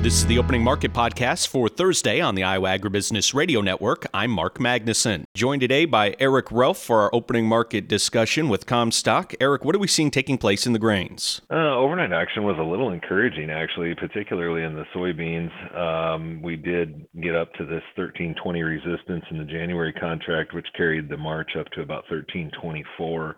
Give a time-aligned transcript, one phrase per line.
[0.00, 4.06] This is the Opening Market Podcast for Thursday on the Iowa Agribusiness Radio Network.
[4.14, 5.24] I'm Mark Magnuson.
[5.34, 9.34] Joined today by Eric Relph for our opening market discussion with Commstock.
[9.40, 11.40] Eric, what are we seeing taking place in the grains?
[11.50, 15.76] Uh, overnight action was a little encouraging, actually, particularly in the soybeans.
[15.76, 21.08] Um, we did get up to this 1320 resistance in the January contract, which carried
[21.08, 23.36] the March up to about 1324.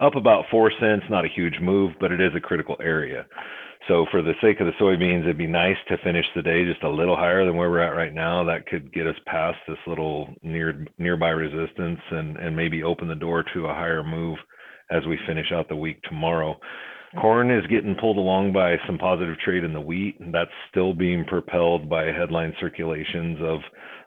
[0.00, 3.24] Up about four cents, not a huge move, but it is a critical area.
[3.88, 6.84] So for the sake of the soybeans, it'd be nice to finish the day just
[6.84, 8.44] a little higher than where we're at right now.
[8.44, 13.14] That could get us past this little near nearby resistance and and maybe open the
[13.14, 14.38] door to a higher move
[14.90, 16.58] as we finish out the week tomorrow.
[17.20, 20.16] Corn is getting pulled along by some positive trade in the wheat.
[20.32, 23.60] That's still being propelled by headline circulations of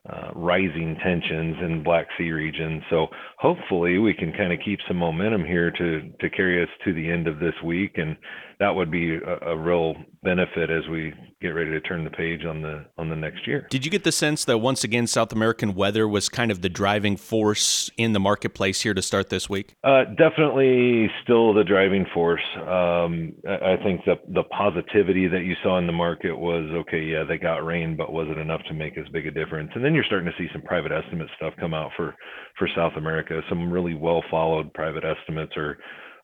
[0.08, 2.84] uh, rising tensions in Black Sea region.
[2.90, 3.08] So
[3.40, 7.09] hopefully we can kind of keep some momentum here to to carry us to the
[7.09, 8.16] end of this week, and
[8.59, 12.45] that would be a, a, real benefit as we get ready to turn the page
[12.45, 13.67] on the on the next year.
[13.70, 16.70] Did you get the sense that once again South American weather was kind of the
[16.70, 19.76] driving force in the marketplace here to start this week?
[19.83, 22.44] Uh, definitely, still the driving force.
[22.56, 27.02] Um, I think the the positivity that you saw in the market was okay.
[27.02, 29.72] Yeah, they got rain, but was it enough to make as big a difference?
[29.76, 32.16] And then you're starting to see some private estimate stuff come out for
[32.58, 33.42] for South America.
[33.50, 35.78] Some really well followed private estimates are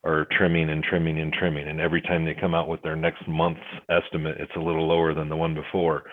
[0.03, 1.67] are trimming and trimming and trimming.
[1.67, 5.13] And every time they come out with their next month's estimate, it's a little lower
[5.13, 6.03] than the one before.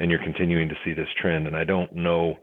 [0.00, 1.46] And you're continuing to see this trend.
[1.46, 2.36] And I don't know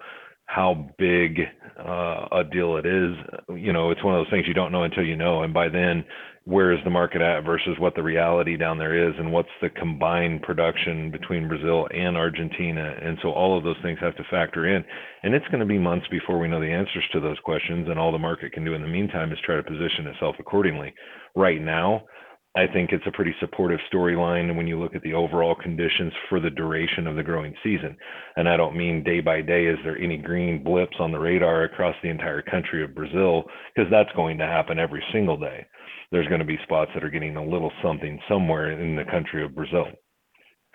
[0.46, 1.40] how big
[1.80, 3.16] uh, a deal it is.
[3.50, 5.44] You know, it's one of those things you don't know until you know.
[5.44, 6.06] And by then,
[6.46, 9.70] where is the market at versus what the reality down there is, and what's the
[9.70, 12.96] combined production between Brazil and Argentina?
[13.02, 14.86] And so all of those things have to factor in.
[15.24, 17.88] And it's going to be months before we know the answers to those questions.
[17.90, 20.94] And all the market can do in the meantime is try to position itself accordingly.
[21.36, 22.04] Right now,
[22.58, 26.40] I think it's a pretty supportive storyline when you look at the overall conditions for
[26.40, 27.98] the duration of the growing season.
[28.38, 31.64] And I don't mean day by day, is there any green blips on the radar
[31.64, 33.44] across the entire country of Brazil?
[33.76, 35.66] Because that's going to happen every single day.
[36.12, 39.44] There's going to be spots that are getting a little something somewhere in the country
[39.44, 39.88] of Brazil.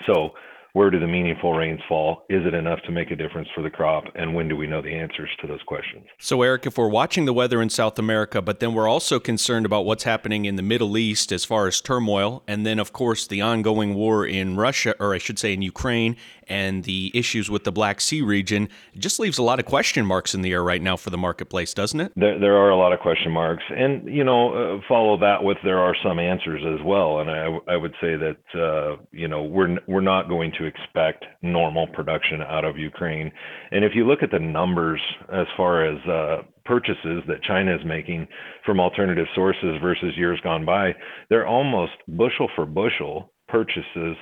[0.07, 0.31] So
[0.73, 2.25] where do the meaningful rains fall?
[2.29, 4.05] Is it enough to make a difference for the crop?
[4.15, 6.05] And when do we know the answers to those questions?
[6.19, 9.67] So, Eric, if we're watching the weather in South America, but then we're also concerned
[9.67, 13.27] about what's happening in the Middle East as far as turmoil, and then, of course,
[13.27, 16.17] the ongoing war in Russia, or I should say in Ukraine,
[16.51, 18.69] and the issues with the Black Sea region,
[18.99, 21.73] just leaves a lot of question marks in the air right now for the marketplace,
[21.73, 22.13] doesn't it?
[22.17, 23.63] There, there are a lot of question marks.
[23.71, 27.21] And, you know, uh, follow that with there are some answers as well.
[27.21, 31.25] And I, I would say that, uh, you know, we're, we're not going to expect
[31.43, 33.31] normal production out of Ukraine.
[33.71, 35.01] And if you look at the numbers
[35.33, 38.27] as far as uh, purchases that China is making
[38.67, 40.93] from alternative sources versus years gone by,
[41.29, 44.17] they're almost bushel for bushel purchases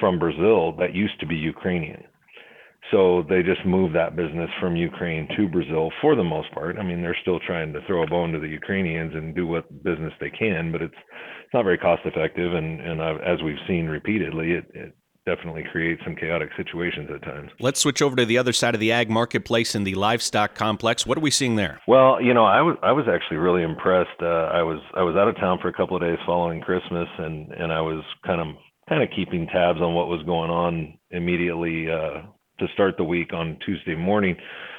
[0.00, 2.04] from Brazil that used to be Ukrainian.
[2.90, 6.78] So they just moved that business from Ukraine to Brazil for the most part.
[6.78, 9.82] I mean, they're still trying to throw a bone to the Ukrainians and do what
[9.82, 10.94] business they can, but it's
[11.44, 12.54] it's not very cost effective.
[12.54, 14.94] And and uh, as we've seen repeatedly, it, it
[15.26, 17.50] definitely creates some chaotic situations at times.
[17.60, 21.04] Let's switch over to the other side of the ag marketplace in the livestock complex.
[21.06, 21.80] What are we seeing there?
[21.86, 24.22] Well, you know, I was I was actually really impressed.
[24.22, 27.08] Uh, I was I was out of town for a couple of days following Christmas,
[27.18, 28.48] and and I was kind of
[28.88, 32.22] kind of keeping tabs on what was going on immediately uh,
[32.58, 34.36] to start the week on Tuesday morning.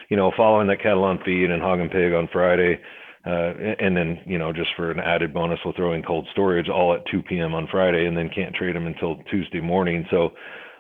[0.10, 2.80] You know, following that cattle on feed and hog and pig on Friday.
[3.26, 6.70] Uh, and then, you know, just for an added bonus, we'll throw in cold storage
[6.70, 7.54] all at 2 p.m.
[7.54, 10.06] on Friday, and then can't trade them until Tuesday morning.
[10.10, 10.30] So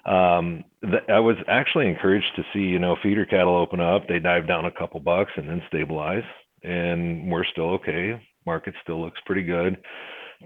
[0.09, 0.63] um,
[1.09, 4.07] I was actually encouraged to see, you know, feeder cattle open up.
[4.07, 6.23] They dive down a couple bucks and then stabilize,
[6.63, 8.19] and we're still okay.
[8.45, 9.77] Market still looks pretty good.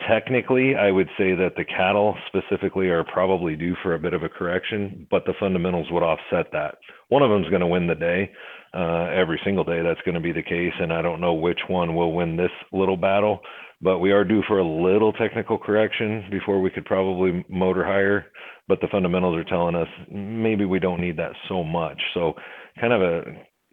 [0.07, 4.23] Technically, I would say that the cattle specifically are probably due for a bit of
[4.23, 6.75] a correction, but the fundamentals would offset that.
[7.09, 8.31] One of them is going to win the day.
[8.73, 11.59] Uh, every single day, that's going to be the case, and I don't know which
[11.67, 13.41] one will win this little battle,
[13.81, 18.25] but we are due for a little technical correction before we could probably motor higher.
[18.67, 22.01] But the fundamentals are telling us maybe we don't need that so much.
[22.15, 22.33] So,
[22.79, 23.19] kind of a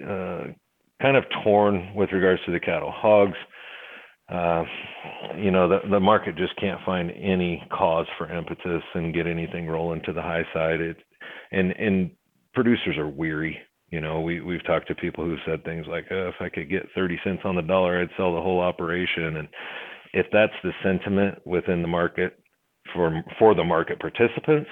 [0.04, 0.44] uh,
[1.00, 2.92] kind of torn with regards to the cattle.
[2.94, 3.38] Hogs,
[4.30, 4.64] uh,
[5.36, 9.66] you know, the the market just can't find any cause for impetus and get anything
[9.66, 10.80] rolling to the high side.
[10.80, 10.96] It
[11.52, 12.10] and and
[12.54, 13.58] producers are weary.
[13.90, 16.70] You know, we we've talked to people who said things like, oh, "If I could
[16.70, 19.48] get 30 cents on the dollar, I'd sell the whole operation." And
[20.12, 22.38] if that's the sentiment within the market
[22.94, 24.70] for for the market participants,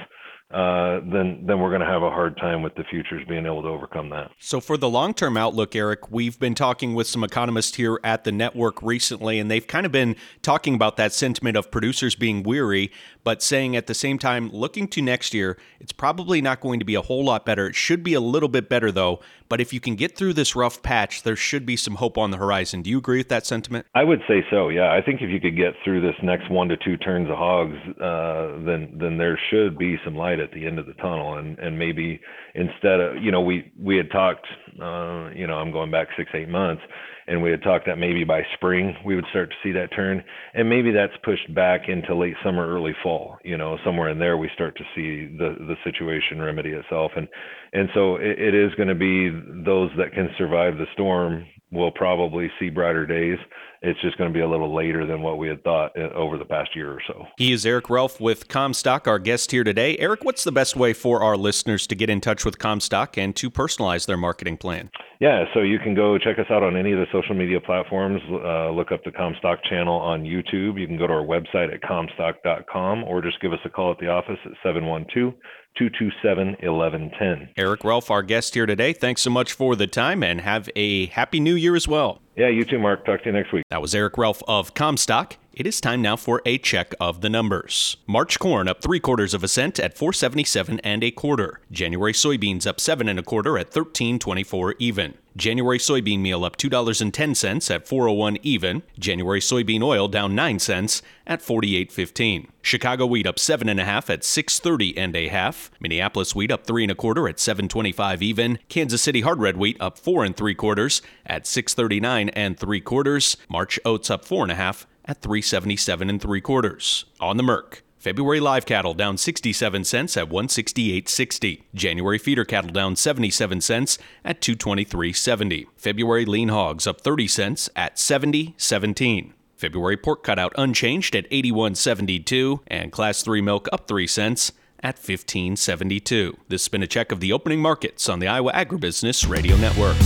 [0.51, 3.61] uh, then then we're going to have a hard time with the futures being able
[3.61, 4.31] to overcome that.
[4.39, 8.25] So for the long term outlook, Eric, we've been talking with some economists here at
[8.25, 12.43] the network recently, and they've kind of been talking about that sentiment of producers being
[12.43, 12.91] weary,
[13.25, 16.85] but saying at the same time, looking to next year, it's probably not going to
[16.87, 17.67] be a whole lot better.
[17.67, 19.21] It should be a little bit better though.
[19.49, 22.31] But if you can get through this rough patch, there should be some hope on
[22.31, 22.83] the horizon.
[22.83, 23.87] Do you agree with that sentiment?
[23.95, 24.69] I would say so.
[24.69, 27.37] Yeah, I think if you could get through this next one to two turns of
[27.37, 31.39] hogs, uh, then then there should be some light at the end of the tunnel,
[31.39, 32.21] and and maybe
[32.55, 34.47] instead of you know we we had talked,
[34.83, 36.83] uh, you know, I'm going back six eight months
[37.29, 40.25] and we had talked that maybe by spring we would start to see that turn.
[40.55, 44.37] And maybe that's pushed back into late summer early fall you know somewhere in there
[44.37, 47.13] we start to see the the situation remedy itself.
[47.17, 47.29] And
[47.73, 49.29] and so it, it is going to be
[49.65, 53.39] those that can survive the storm will probably see brighter days
[53.83, 56.39] it's just going to be a little later than what we had thought uh, over
[56.39, 57.27] the past year or so.
[57.37, 59.97] He is Eric Relph with Commstock, our guest here today.
[59.99, 63.35] Eric, what's the best way for our listeners to get in touch with Commstock and
[63.37, 64.91] to personalize their marketing plan?
[65.21, 68.21] Yeah, so you can go check us out on any of the social media platforms.
[68.31, 70.81] Uh, look up the Commstock channel on YouTube.
[70.81, 73.99] You can go to our website at commstock.com or just give us a call at
[73.99, 75.35] the office at 712
[75.77, 77.51] 227 1110.
[77.57, 78.93] Eric Relph, our guest here today.
[78.93, 82.21] Thanks so much for the time and have a happy new year as well.
[82.39, 83.05] Yeah, you too, Mark.
[83.05, 83.65] Talk to you next week.
[83.69, 85.33] That was Eric Relph of Commstock.
[85.53, 87.97] It is time now for a check of the numbers.
[88.07, 91.61] March corn up three quarters of a cent at 477 and a quarter.
[91.73, 95.15] January soybeans up seven and a quarter at 1324 even.
[95.39, 98.83] January soybean meal up $2.10 at 401 even.
[98.99, 102.49] January soybean oil down 9 cents at 48.15.
[102.61, 105.71] Chicago wheat up seven and a half at 630 and a half.
[105.81, 108.59] Minneapolis wheat up three and a quarter at 725 even.
[108.69, 113.37] Kansas City hard red wheat up four and three quarters at 639 and three quarters.
[113.49, 117.07] March oats up four and a half at 377 and 3 quarters.
[117.21, 117.83] On the Merc.
[118.09, 121.65] February live cattle down 67 cents at 168.60.
[121.75, 125.67] January feeder cattle down 77 cents at 223.70.
[125.77, 129.33] February lean hogs up 30 cents at 70.17.
[129.57, 134.53] February pork cutout unchanged at 81.72 and class 3 milk up 3 cents
[134.83, 136.35] at 15.72.
[136.49, 139.99] This has been a check of the opening markets on the Iowa Agribusiness Radio Network.